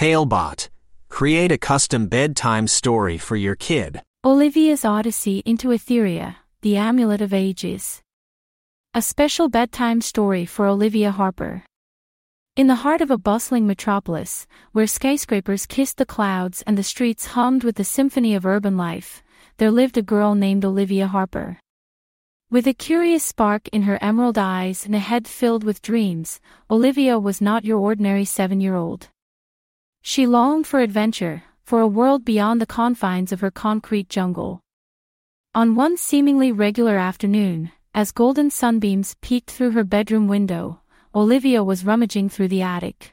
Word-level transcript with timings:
Talebot. 0.00 0.70
Create 1.10 1.52
a 1.52 1.58
custom 1.58 2.06
bedtime 2.06 2.66
story 2.66 3.18
for 3.18 3.36
your 3.36 3.54
kid. 3.54 4.00
Olivia's 4.24 4.82
Odyssey 4.82 5.42
into 5.44 5.68
Etheria, 5.68 6.36
the 6.62 6.78
Amulet 6.78 7.20
of 7.20 7.34
Ages. 7.34 8.00
A 8.94 9.02
special 9.02 9.50
bedtime 9.50 10.00
story 10.00 10.46
for 10.46 10.64
Olivia 10.64 11.10
Harper. 11.10 11.64
In 12.56 12.66
the 12.66 12.76
heart 12.76 13.02
of 13.02 13.10
a 13.10 13.18
bustling 13.18 13.66
metropolis, 13.66 14.46
where 14.72 14.86
skyscrapers 14.86 15.66
kissed 15.66 15.98
the 15.98 16.06
clouds 16.06 16.62
and 16.66 16.78
the 16.78 16.82
streets 16.82 17.26
hummed 17.36 17.62
with 17.62 17.76
the 17.76 17.84
symphony 17.84 18.34
of 18.34 18.46
urban 18.46 18.78
life, 18.78 19.22
there 19.58 19.70
lived 19.70 19.98
a 19.98 20.02
girl 20.02 20.34
named 20.34 20.64
Olivia 20.64 21.08
Harper. 21.08 21.58
With 22.50 22.66
a 22.66 22.72
curious 22.72 23.22
spark 23.22 23.68
in 23.68 23.82
her 23.82 23.98
emerald 24.00 24.38
eyes 24.38 24.86
and 24.86 24.94
a 24.94 24.98
head 24.98 25.28
filled 25.28 25.62
with 25.62 25.82
dreams, 25.82 26.40
Olivia 26.70 27.18
was 27.18 27.42
not 27.42 27.66
your 27.66 27.76
ordinary 27.76 28.24
seven-year-old. 28.24 29.10
She 30.02 30.26
longed 30.26 30.66
for 30.66 30.80
adventure, 30.80 31.42
for 31.62 31.80
a 31.80 31.86
world 31.86 32.24
beyond 32.24 32.60
the 32.60 32.66
confines 32.66 33.32
of 33.32 33.40
her 33.40 33.50
concrete 33.50 34.08
jungle. 34.08 34.60
On 35.54 35.74
one 35.74 35.96
seemingly 35.96 36.52
regular 36.52 36.96
afternoon, 36.96 37.70
as 37.94 38.12
golden 38.12 38.50
sunbeams 38.50 39.16
peeked 39.20 39.50
through 39.50 39.72
her 39.72 39.84
bedroom 39.84 40.28
window, 40.28 40.80
Olivia 41.14 41.62
was 41.62 41.84
rummaging 41.84 42.28
through 42.28 42.48
the 42.48 42.62
attic. 42.62 43.12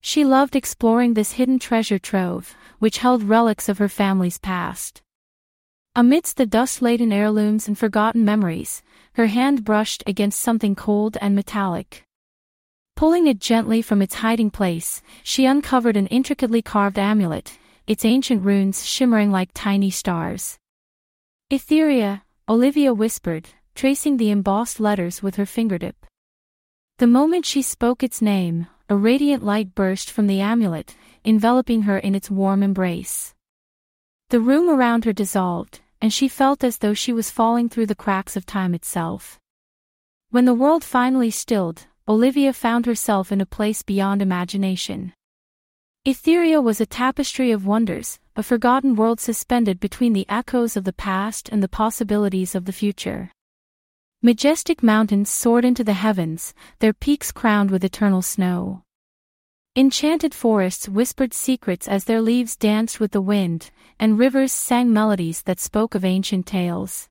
She 0.00 0.24
loved 0.24 0.54
exploring 0.54 1.14
this 1.14 1.32
hidden 1.32 1.58
treasure 1.58 1.98
trove, 1.98 2.54
which 2.78 2.98
held 2.98 3.22
relics 3.22 3.68
of 3.68 3.78
her 3.78 3.88
family's 3.88 4.38
past. 4.38 5.02
Amidst 5.96 6.36
the 6.36 6.46
dust-laden 6.46 7.12
heirlooms 7.12 7.66
and 7.66 7.76
forgotten 7.76 8.24
memories, 8.24 8.82
her 9.14 9.26
hand 9.26 9.64
brushed 9.64 10.04
against 10.06 10.38
something 10.38 10.76
cold 10.76 11.16
and 11.20 11.34
metallic. 11.34 12.07
Pulling 12.98 13.28
it 13.28 13.38
gently 13.38 13.80
from 13.80 14.02
its 14.02 14.16
hiding 14.16 14.50
place, 14.50 15.02
she 15.22 15.44
uncovered 15.44 15.96
an 15.96 16.08
intricately 16.08 16.60
carved 16.60 16.98
amulet, 16.98 17.56
its 17.86 18.04
ancient 18.04 18.42
runes 18.42 18.84
shimmering 18.84 19.30
like 19.30 19.50
tiny 19.54 19.88
stars. 19.88 20.58
Etheria, 21.48 22.22
Olivia 22.48 22.92
whispered, 22.92 23.50
tracing 23.76 24.16
the 24.16 24.30
embossed 24.30 24.80
letters 24.80 25.22
with 25.22 25.36
her 25.36 25.46
fingertip. 25.46 26.06
The 26.98 27.06
moment 27.06 27.46
she 27.46 27.62
spoke 27.62 28.02
its 28.02 28.20
name, 28.20 28.66
a 28.88 28.96
radiant 28.96 29.44
light 29.44 29.76
burst 29.76 30.10
from 30.10 30.26
the 30.26 30.40
amulet, 30.40 30.96
enveloping 31.24 31.82
her 31.82 31.98
in 31.98 32.16
its 32.16 32.32
warm 32.32 32.64
embrace. 32.64 33.32
The 34.30 34.40
room 34.40 34.68
around 34.68 35.04
her 35.04 35.12
dissolved, 35.12 35.78
and 36.02 36.12
she 36.12 36.26
felt 36.26 36.64
as 36.64 36.78
though 36.78 36.94
she 36.94 37.12
was 37.12 37.30
falling 37.30 37.68
through 37.68 37.86
the 37.86 37.94
cracks 37.94 38.34
of 38.36 38.44
time 38.44 38.74
itself. 38.74 39.38
When 40.30 40.46
the 40.46 40.52
world 40.52 40.82
finally 40.82 41.30
stilled, 41.30 41.86
Olivia 42.08 42.54
found 42.54 42.86
herself 42.86 43.30
in 43.30 43.42
a 43.42 43.46
place 43.46 43.82
beyond 43.82 44.22
imagination. 44.22 45.12
Etheria 46.06 46.62
was 46.62 46.80
a 46.80 46.86
tapestry 46.86 47.50
of 47.50 47.66
wonders, 47.66 48.18
a 48.34 48.42
forgotten 48.42 48.94
world 48.96 49.20
suspended 49.20 49.78
between 49.78 50.14
the 50.14 50.24
echoes 50.26 50.74
of 50.74 50.84
the 50.84 50.92
past 50.94 51.50
and 51.50 51.62
the 51.62 51.68
possibilities 51.68 52.54
of 52.54 52.64
the 52.64 52.72
future. 52.72 53.30
Majestic 54.22 54.82
mountains 54.82 55.28
soared 55.28 55.66
into 55.66 55.84
the 55.84 55.92
heavens, 55.92 56.54
their 56.78 56.94
peaks 56.94 57.30
crowned 57.30 57.70
with 57.70 57.84
eternal 57.84 58.22
snow. 58.22 58.84
Enchanted 59.76 60.32
forests 60.32 60.88
whispered 60.88 61.34
secrets 61.34 61.86
as 61.86 62.04
their 62.04 62.22
leaves 62.22 62.56
danced 62.56 63.00
with 63.00 63.10
the 63.10 63.20
wind, 63.20 63.70
and 64.00 64.18
rivers 64.18 64.50
sang 64.50 64.90
melodies 64.90 65.42
that 65.42 65.60
spoke 65.60 65.94
of 65.94 66.06
ancient 66.06 66.46
tales. 66.46 67.06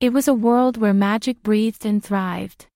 It 0.00 0.14
was 0.14 0.26
a 0.26 0.32
world 0.32 0.78
where 0.78 0.94
magic 0.94 1.42
breathed 1.42 1.84
and 1.84 2.02
thrived. 2.02 2.67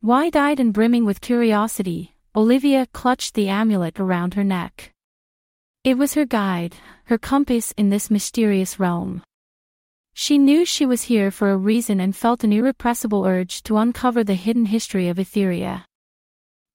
Wide-eyed 0.00 0.60
and 0.60 0.72
brimming 0.72 1.04
with 1.04 1.20
curiosity, 1.20 2.14
Olivia 2.36 2.86
clutched 2.92 3.34
the 3.34 3.48
amulet 3.48 3.98
around 3.98 4.34
her 4.34 4.44
neck. 4.44 4.92
It 5.82 5.98
was 5.98 6.14
her 6.14 6.24
guide, 6.24 6.76
her 7.06 7.18
compass 7.18 7.72
in 7.72 7.90
this 7.90 8.08
mysterious 8.08 8.78
realm. 8.78 9.24
She 10.14 10.38
knew 10.38 10.64
she 10.64 10.86
was 10.86 11.02
here 11.02 11.32
for 11.32 11.50
a 11.50 11.56
reason 11.56 12.00
and 12.00 12.14
felt 12.14 12.44
an 12.44 12.52
irrepressible 12.52 13.24
urge 13.24 13.64
to 13.64 13.76
uncover 13.76 14.22
the 14.22 14.34
hidden 14.34 14.66
history 14.66 15.08
of 15.08 15.16
Etheria. 15.16 15.84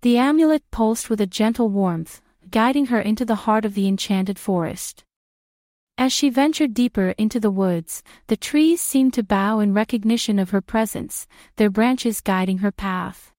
The 0.01 0.17
amulet 0.17 0.69
pulsed 0.69 1.09
with 1.09 1.21
a 1.21 1.25
gentle 1.25 1.69
warmth, 1.69 2.21
guiding 2.51 2.87
her 2.87 2.99
into 2.99 3.23
the 3.23 3.35
heart 3.47 3.63
of 3.63 3.73
the 3.73 3.87
enchanted 3.87 4.37
forest. 4.37 5.05
As 5.97 6.11
she 6.11 6.29
ventured 6.29 6.73
deeper 6.73 7.09
into 7.17 7.39
the 7.39 7.51
woods, 7.51 8.01
the 8.27 8.35
trees 8.35 8.81
seemed 8.81 9.13
to 9.13 9.23
bow 9.23 9.59
in 9.59 9.73
recognition 9.73 10.39
of 10.39 10.49
her 10.49 10.61
presence, 10.61 11.27
their 11.57 11.69
branches 11.69 12.19
guiding 12.19 12.57
her 12.59 12.71
path. 12.71 13.31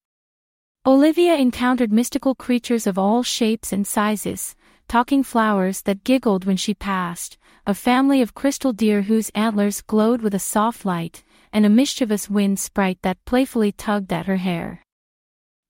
Olivia 0.87 1.35
encountered 1.35 1.93
mystical 1.93 2.35
creatures 2.35 2.87
of 2.87 2.97
all 2.97 3.23
shapes 3.23 3.73
and 3.73 3.87
sizes, 3.87 4.55
talking 4.87 5.23
flowers 5.23 5.83
that 5.83 6.05
giggled 6.05 6.45
when 6.45 6.57
she 6.57 6.75
passed, 6.75 7.39
a 7.67 7.75
family 7.75 8.23
of 8.23 8.35
crystal 8.35 8.73
deer 8.73 9.03
whose 9.03 9.31
antlers 9.31 9.81
glowed 9.81 10.23
with 10.23 10.35
a 10.35 10.39
soft 10.39 10.85
light, 10.85 11.25
and 11.53 11.67
a 11.67 11.71
mischievous 11.71 12.31
wind 12.31 12.59
sprite 12.59 12.99
that 13.03 13.25
playfully 13.25 13.73
tugged 13.73 14.13
at 14.13 14.27
her 14.27 14.37
hair. 14.37 14.83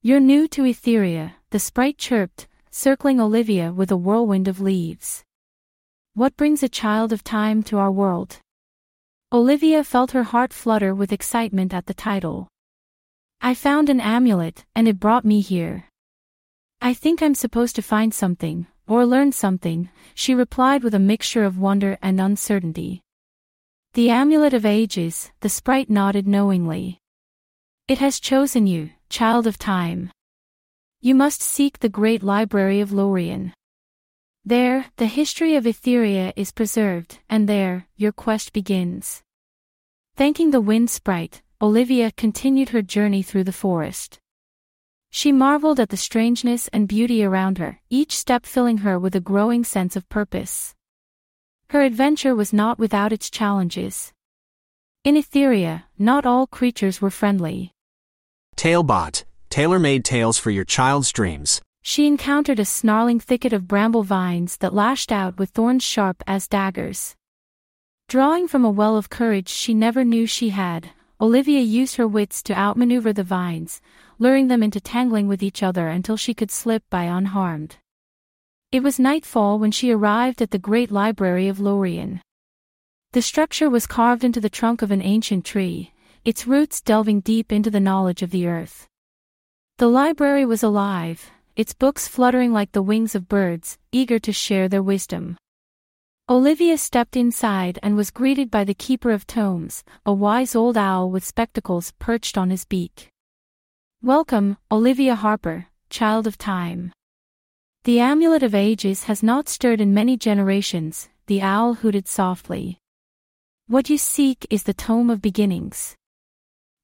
You're 0.03 0.21
new 0.21 0.47
to 0.49 0.63
Etheria, 0.65 1.35
the 1.51 1.59
sprite 1.59 1.97
chirped, 1.97 2.47
circling 2.71 3.21
Olivia 3.21 3.73
with 3.73 3.91
a 3.91 3.97
whirlwind 3.97 4.49
of 4.49 4.61
leaves. 4.61 5.25
What 6.17 6.37
brings 6.37 6.63
a 6.63 6.69
child 6.69 7.13
of 7.13 7.25
time 7.25 7.65
to 7.65 7.79
our 7.79 7.91
world? 7.91 8.39
Olivia 9.33 9.83
felt 9.83 10.13
her 10.13 10.23
heart 10.23 10.53
flutter 10.53 10.95
with 10.95 11.13
excitement 11.13 11.75
at 11.75 11.87
the 11.87 11.93
title. 11.93 12.47
I 13.41 13.55
found 13.55 13.89
an 13.89 14.01
amulet, 14.01 14.65
and 14.77 14.87
it 14.87 15.01
brought 15.01 15.25
me 15.25 15.41
here. 15.41 15.89
I 16.81 16.95
think 16.95 17.21
I'm 17.21 17.35
supposed 17.35 17.75
to 17.75 17.83
find 17.83 18.15
something, 18.15 18.69
or 18.87 19.05
learn 19.05 19.33
something, 19.33 19.91
she 20.15 20.37
replied 20.37 20.85
with 20.85 20.95
a 20.95 21.01
mixture 21.01 21.43
of 21.43 21.59
wonder 21.59 21.99
and 22.01 22.21
uncertainty. 22.21 23.01
The 23.95 24.11
amulet 24.11 24.55
of 24.55 24.65
ages, 24.65 25.33
the 25.41 25.49
sprite 25.49 25.91
nodded 25.91 26.29
knowingly. 26.29 26.99
It 27.89 27.99
has 27.99 28.21
chosen 28.21 28.69
you, 28.69 28.91
child 29.09 29.49
of 29.49 29.59
time. 29.59 30.13
You 31.01 31.17
must 31.17 31.43
seek 31.43 31.81
the 31.81 31.89
great 31.89 32.23
library 32.23 32.79
of 32.79 32.93
Lorien. 32.93 33.53
There, 34.47 34.85
the 34.99 35.07
history 35.07 35.55
of 35.57 35.65
Etheria 35.65 36.35
is 36.37 36.53
preserved, 36.53 37.19
and 37.31 37.49
there, 37.49 37.87
your 37.97 38.13
quest 38.13 38.53
begins. 38.53 39.23
Thanking 40.17 40.51
the 40.51 40.61
wind 40.61 40.91
sprite, 40.91 41.41
Olivia 41.63 42.13
continued 42.13 42.69
her 42.69 42.83
journey 42.83 43.23
through 43.23 43.45
the 43.45 43.53
forest. 43.53 44.19
She 45.11 45.33
marveled 45.33 45.81
at 45.81 45.89
the 45.89 45.97
strangeness 45.97 46.69
and 46.75 46.87
beauty 46.87 47.25
around 47.25 47.57
her, 47.57 47.81
each 47.89 48.15
step 48.15 48.45
filling 48.45 48.79
her 48.79 48.99
with 48.99 49.15
a 49.15 49.21
growing 49.21 49.65
sense 49.65 49.97
of 49.97 50.09
purpose. 50.11 50.75
Her 51.71 51.81
adventure 51.81 52.35
was 52.35 52.53
not 52.53 52.79
without 52.79 53.15
its 53.15 53.31
challenges. 53.31 54.13
In 55.05 55.15
Etheria, 55.15 55.85
not 55.99 56.27
all 56.27 56.47
creatures 56.47 57.01
were 57.01 57.11
friendly. 57.11 57.73
Talebot, 58.57 59.25
tailor-made 59.49 60.05
tales 60.05 60.37
for 60.37 60.51
your 60.51 60.65
child's 60.65 61.13
dreams. 61.13 61.63
She 61.87 62.07
encountered 62.07 62.59
a 62.59 62.65
snarling 62.65 63.21
thicket 63.21 63.53
of 63.53 63.69
bramble 63.69 64.05
vines 64.05 64.57
that 64.57 64.73
lashed 64.73 65.13
out 65.13 65.39
with 65.39 65.51
thorns 65.51 65.85
sharp 65.85 66.23
as 66.27 66.49
daggers. 66.49 67.15
Drawing 68.09 68.49
from 68.49 68.65
a 68.65 68.71
well 68.71 68.97
of 68.97 69.11
courage 69.11 69.51
she 69.51 69.75
never 69.75 70.03
knew 70.03 70.27
she 70.27 70.49
had, 70.49 70.93
Olivia 71.21 71.61
used 71.61 71.97
her 71.97 72.09
wits 72.09 72.43
to 72.45 72.59
outmaneuver 72.59 73.13
the 73.13 73.23
vines, 73.23 73.83
luring 74.19 74.49
them 74.49 74.63
into 74.63 74.81
tangling 74.81 75.29
with 75.29 75.43
each 75.43 75.63
other 75.63 75.89
until 75.89 76.17
she 76.17 76.33
could 76.33 76.51
slip 76.51 76.83
by 76.89 77.05
unharmed. 77.05 77.77
It 78.73 78.83
was 78.83 78.99
nightfall 78.99 79.59
when 79.59 79.71
she 79.71 79.91
arrived 79.91 80.41
at 80.41 80.53
the 80.53 80.59
great 80.59 80.91
library 80.91 81.49
of 81.49 81.61
Lorien. 81.61 82.23
The 83.13 83.21
structure 83.21 83.69
was 83.69 83.87
carved 83.87 84.25
into 84.25 84.41
the 84.41 84.49
trunk 84.49 84.81
of 84.81 84.91
an 84.91 85.03
ancient 85.03 85.45
tree, 85.45 85.93
its 86.25 86.47
roots 86.47 86.81
delving 86.81 87.21
deep 87.21 87.53
into 87.53 87.71
the 87.71 87.79
knowledge 87.79 88.23
of 88.23 88.31
the 88.31 88.47
earth. 88.47 88.89
The 89.77 89.89
library 89.89 90.47
was 90.47 90.63
alive, 90.63 91.31
its 91.57 91.73
books 91.73 92.09
fluttering 92.09 92.53
like 92.53 92.73
the 92.73 92.83
wings 92.83 93.15
of 93.15 93.29
birds, 93.29 93.79
eager 93.93 94.19
to 94.19 94.33
share 94.33 94.69
their 94.69 94.83
wisdom. 94.83 95.37
Olivia 96.29 96.79
stepped 96.79 97.17
inside 97.17 97.79
and 97.83 97.97
was 97.97 98.11
greeted 98.11 98.51
by 98.51 98.65
the 98.65 98.75
keeper 98.75 99.11
of 99.11 99.27
tomes, 99.27 99.85
a 100.07 100.13
wise 100.13 100.57
old 100.57 100.77
owl 100.77 101.11
with 101.11 101.25
spectacles 101.25 101.93
perched 101.99 102.39
on 102.39 102.51
his 102.51 102.65
beak. 102.65 103.09
Welcome, 104.03 104.57
Olivia 104.73 105.15
Harper, 105.15 105.67
child 105.91 106.27
of 106.27 106.39
time. 106.39 106.93
The 107.85 108.01
amulet 108.01 108.43
of 108.43 108.55
ages 108.55 109.05
has 109.05 109.23
not 109.23 109.49
stirred 109.49 109.81
in 109.81 109.93
many 109.93 110.17
generations, 110.17 111.11
the 111.27 111.43
owl 111.43 111.75
hooted 111.75 112.09
softly. 112.09 112.79
What 113.67 113.89
you 113.89 113.99
seek 113.99 114.47
is 114.51 114.65
the 114.65 114.75
tome 114.75 115.11
of 115.11 115.23
beginnings. 115.23 115.95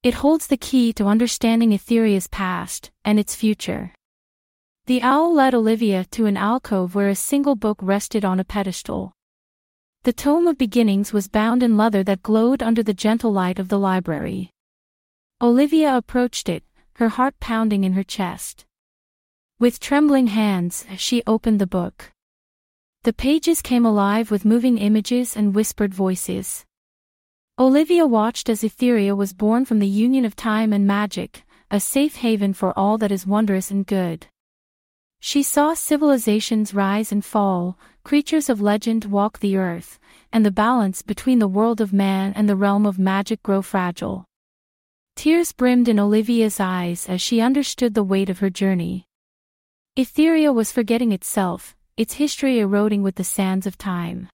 It 0.03 0.15
holds 0.15 0.47
the 0.47 0.57
key 0.57 0.93
to 0.95 1.07
understanding 1.07 1.73
Etheria's 1.73 2.27
past 2.27 2.91
and 3.05 3.19
its 3.19 3.35
future. 3.35 3.93
The 4.91 5.03
owl 5.03 5.33
led 5.33 5.55
Olivia 5.55 6.05
to 6.11 6.27
an 6.27 6.37
alcove 6.37 6.97
where 6.97 7.11
a 7.11 7.15
single 7.15 7.55
book 7.55 7.79
rested 7.81 8.25
on 8.25 8.41
a 8.41 8.45
pedestal. 8.45 9.13
The 10.03 10.13
Tome 10.13 10.49
of 10.49 10.59
Beginnings 10.59 11.13
was 11.13 11.29
bound 11.29 11.63
in 11.63 11.77
leather 11.77 12.03
that 12.03 12.25
glowed 12.25 12.61
under 12.61 12.83
the 12.83 12.93
gentle 12.93 13.33
light 13.33 13.61
of 13.61 13.69
the 13.69 13.79
library. 13.79 14.51
Olivia 15.41 15.97
approached 15.97 16.49
it, 16.49 16.65
her 16.95 17.09
heart 17.09 17.39
pounding 17.39 17.85
in 17.85 17.93
her 17.93 18.03
chest. 18.03 18.65
With 19.61 19.79
trembling 19.79 20.27
hands, 20.27 20.85
she 20.97 21.23
opened 21.25 21.61
the 21.61 21.69
book. 21.69 22.11
The 23.05 23.13
pages 23.13 23.63
came 23.63 23.87
alive 23.87 24.33
with 24.33 24.45
moving 24.45 24.77
images 24.77 25.37
and 25.37 25.55
whispered 25.55 25.95
voices. 25.95 26.67
Olivia 27.61 28.09
watched 28.09 28.49
as 28.49 28.65
Etheria 28.65 29.17
was 29.17 29.35
born 29.35 29.65
from 29.65 29.79
the 29.79 29.87
union 29.87 30.25
of 30.25 30.35
time 30.35 30.73
and 30.73 30.85
magic, 30.85 31.45
a 31.71 31.79
safe 31.79 32.17
haven 32.17 32.53
for 32.53 32.77
all 32.77 32.99
that 32.99 33.13
is 33.13 33.25
wondrous 33.25 33.71
and 33.71 33.87
good. 33.87 34.27
She 35.23 35.43
saw 35.43 35.75
civilizations 35.75 36.73
rise 36.73 37.13
and 37.13 37.23
fall, 37.23 37.79
creatures 38.05 38.49
of 38.49 38.63
legend 38.63 39.05
walk 39.05 39.39
the 39.39 39.59
earth, 39.59 39.99
and 40.33 40.45
the 40.45 40.51
balance 40.51 41.03
between 41.03 41.39
the 41.39 41.47
world 41.49 41.83
of 41.83 41.93
man 41.93 42.33
and 42.35 42.49
the 42.49 42.57
realm 42.57 42.87
of 42.87 42.99
magic 42.99 43.43
grow 43.43 43.61
fragile. 43.61 44.25
Tears 45.17 45.53
brimmed 45.53 45.89
in 45.89 46.01
Olivia's 46.01 46.59
eyes 46.59 47.07
as 47.07 47.21
she 47.21 47.43
understood 47.43 47.93
the 47.93 48.03
weight 48.03 48.31
of 48.31 48.39
her 48.39 48.49
journey. 48.49 49.05
Etheria 49.95 50.55
was 50.55 50.73
forgetting 50.73 51.13
itself, 51.13 51.77
its 51.99 52.15
history 52.15 52.59
eroding 52.59 53.03
with 53.03 53.17
the 53.17 53.25
sands 53.25 53.67
of 53.67 53.77
time. 53.77 54.31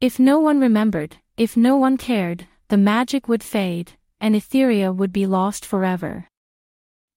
If 0.00 0.18
no 0.18 0.40
one 0.40 0.60
remembered, 0.60 1.18
if 1.36 1.58
no 1.58 1.76
one 1.76 1.98
cared, 1.98 2.46
the 2.68 2.78
magic 2.78 3.28
would 3.28 3.42
fade, 3.42 3.92
and 4.18 4.34
Etheria 4.34 4.94
would 4.96 5.12
be 5.12 5.26
lost 5.26 5.66
forever. 5.66 6.29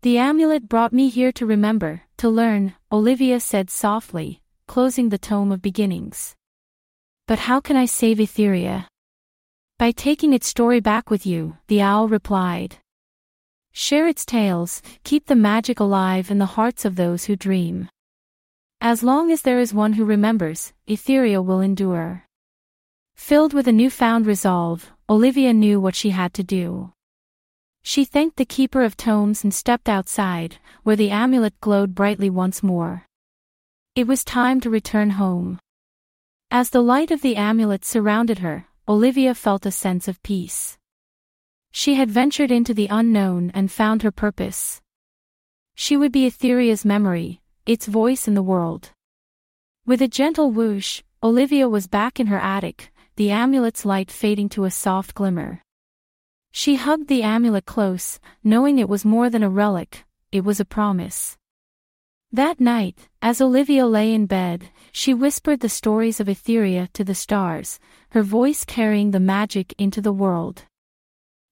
The 0.03 0.17
amulet 0.17 0.67
brought 0.67 0.91
me 0.91 1.07
here 1.07 1.31
to 1.31 1.45
remember, 1.45 2.01
to 2.17 2.27
learn, 2.27 2.73
Olivia 2.91 3.39
said 3.39 3.69
softly, 3.69 4.41
closing 4.67 5.07
the 5.07 5.17
tome 5.17 5.49
of 5.49 5.61
beginnings. 5.61 6.35
But 7.25 7.39
how 7.39 7.61
can 7.61 7.77
I 7.77 7.85
save 7.85 8.17
Etheria? 8.17 8.87
By 9.79 9.91
taking 9.91 10.33
its 10.33 10.45
story 10.45 10.81
back 10.81 11.09
with 11.09 11.25
you, 11.25 11.55
the 11.67 11.79
owl 11.79 12.09
replied. 12.09 12.79
Share 13.71 14.05
its 14.05 14.25
tales, 14.25 14.81
keep 15.05 15.27
the 15.27 15.37
magic 15.37 15.79
alive 15.79 16.29
in 16.29 16.37
the 16.37 16.57
hearts 16.57 16.83
of 16.83 16.97
those 16.97 17.23
who 17.23 17.37
dream. 17.37 17.87
As 18.81 19.03
long 19.03 19.31
as 19.31 19.43
there 19.43 19.61
is 19.61 19.73
one 19.73 19.93
who 19.93 20.03
remembers, 20.03 20.73
Etheria 20.85 21.41
will 21.41 21.61
endure. 21.61 22.25
Filled 23.15 23.53
with 23.53 23.69
a 23.69 23.71
newfound 23.71 24.27
resolve, 24.27 24.91
Olivia 25.09 25.53
knew 25.53 25.79
what 25.79 25.95
she 25.95 26.09
had 26.09 26.33
to 26.33 26.43
do. 26.43 26.91
She 27.83 28.05
thanked 28.05 28.37
the 28.37 28.45
keeper 28.45 28.81
of 28.81 28.95
tomes 28.95 29.43
and 29.43 29.53
stepped 29.53 29.89
outside, 29.89 30.57
where 30.83 30.95
the 30.95 31.11
amulet 31.11 31.59
glowed 31.59 31.93
brightly 31.93 32.29
once 32.29 32.63
more. 32.63 33.05
It 33.95 34.07
was 34.07 34.23
time 34.23 34.61
to 34.61 34.69
return 34.69 35.11
home. 35.11 35.59
As 36.49 36.69
the 36.69 36.81
light 36.81 37.11
of 37.11 37.21
the 37.21 37.35
amulet 37.35 37.83
surrounded 37.83 38.39
her, 38.39 38.67
Olivia 38.87 39.35
felt 39.35 39.65
a 39.65 39.71
sense 39.71 40.07
of 40.07 40.21
peace. 40.23 40.77
She 41.71 41.95
had 41.95 42.11
ventured 42.11 42.51
into 42.51 42.73
the 42.73 42.87
unknown 42.89 43.51
and 43.53 43.71
found 43.71 44.03
her 44.03 44.11
purpose. 44.11 44.81
She 45.75 45.97
would 45.97 46.11
be 46.11 46.25
Etheria's 46.27 46.85
memory, 46.85 47.41
its 47.65 47.87
voice 47.87 48.27
in 48.27 48.35
the 48.35 48.43
world. 48.43 48.91
With 49.85 50.01
a 50.01 50.07
gentle 50.07 50.51
whoosh, 50.51 51.01
Olivia 51.21 51.67
was 51.67 51.87
back 51.87 52.19
in 52.19 52.27
her 52.27 52.39
attic, 52.39 52.91
the 53.15 53.31
amulet's 53.31 53.85
light 53.85 54.11
fading 54.11 54.49
to 54.49 54.65
a 54.65 54.71
soft 54.71 55.15
glimmer. 55.15 55.62
She 56.55 56.75
hugged 56.75 57.07
the 57.07 57.23
amulet 57.23 57.65
close, 57.65 58.19
knowing 58.43 58.77
it 58.77 58.87
was 58.87 59.03
more 59.03 59.27
than 59.27 59.41
a 59.41 59.49
relic, 59.49 60.05
it 60.31 60.45
was 60.45 60.59
a 60.59 60.65
promise. 60.65 61.35
That 62.31 62.59
night, 62.59 63.09
as 63.23 63.41
Olivia 63.41 63.87
lay 63.87 64.13
in 64.13 64.27
bed, 64.27 64.69
she 64.91 65.15
whispered 65.15 65.61
the 65.61 65.67
stories 65.67 66.19
of 66.19 66.27
Etheria 66.27 66.93
to 66.93 67.03
the 67.03 67.15
stars, 67.15 67.79
her 68.09 68.21
voice 68.21 68.65
carrying 68.65 69.09
the 69.09 69.19
magic 69.19 69.73
into 69.79 69.99
the 69.99 70.13
world. 70.13 70.65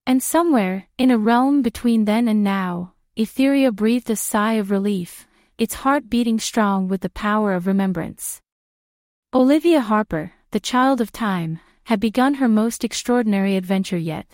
And 0.05 0.21
somewhere, 0.21 0.87
in 0.99 1.09
a 1.09 1.17
realm 1.17 1.63
between 1.63 2.05
then 2.05 2.27
and 2.27 2.43
now, 2.43 2.93
Etheria 3.17 3.71
breathed 3.71 4.09
a 4.11 4.15
sigh 4.15 4.53
of 4.53 4.69
relief, 4.69 5.27
its 5.57 5.81
heart 5.81 6.11
beating 6.11 6.39
strong 6.39 6.87
with 6.87 7.01
the 7.01 7.09
power 7.09 7.53
of 7.53 7.65
remembrance. 7.65 8.39
Olivia 9.33 9.81
Harper, 9.81 10.33
the 10.51 10.59
child 10.59 11.01
of 11.01 11.11
time, 11.11 11.59
had 11.85 11.99
begun 11.99 12.35
her 12.35 12.47
most 12.47 12.83
extraordinary 12.83 13.55
adventure 13.55 13.97
yet. 13.97 14.27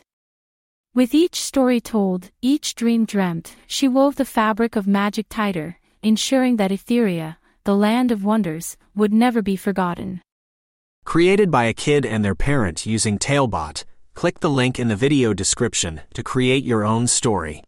With 0.97 1.13
each 1.13 1.39
story 1.39 1.79
told, 1.79 2.31
each 2.41 2.73
dream 2.73 3.05
dreamt, 3.05 3.55
she 3.67 3.87
wove 3.87 4.15
the 4.15 4.25
fabric 4.25 4.75
of 4.75 4.87
magic 4.87 5.27
tighter, 5.29 5.77
ensuring 6.01 6.57
that 6.57 6.71
Etheria, 6.71 7.35
the 7.65 7.75
land 7.75 8.11
of 8.11 8.23
wonders, 8.23 8.77
would 8.95 9.13
never 9.13 9.43
be 9.43 9.55
forgotten. 9.55 10.21
Created 11.05 11.51
by 11.51 11.65
a 11.65 11.73
kid 11.85 12.03
and 12.03 12.25
their 12.25 12.33
parent 12.33 12.87
using 12.87 13.19
Talebot, 13.19 13.85
click 14.15 14.39
the 14.39 14.49
link 14.49 14.79
in 14.79 14.87
the 14.87 14.95
video 14.95 15.35
description 15.35 16.01
to 16.15 16.23
create 16.23 16.63
your 16.63 16.83
own 16.83 17.05
story. 17.05 17.55